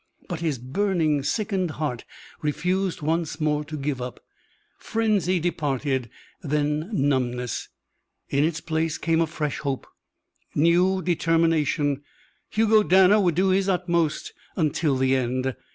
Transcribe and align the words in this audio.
But 0.27 0.39
his 0.39 0.57
burning, 0.57 1.21
sickened 1.21 1.69
heart 1.77 2.05
refused 2.41 3.03
once 3.03 3.39
more 3.39 3.63
to 3.65 3.77
give 3.77 4.01
up. 4.01 4.19
Frenzy 4.79 5.39
departed, 5.39 6.09
then 6.41 6.89
numbness. 6.91 7.69
In 8.27 8.43
its 8.43 8.61
place 8.61 8.97
came 8.97 9.21
a 9.21 9.27
fresh 9.27 9.59
hope, 9.59 9.85
new 10.55 11.03
determination. 11.03 12.01
Hugo 12.49 12.81
Danner 12.81 13.19
would 13.19 13.35
do 13.35 13.49
his 13.49 13.69
utmost 13.69 14.33
until 14.55 14.97
the 14.97 15.15
end. 15.15 15.55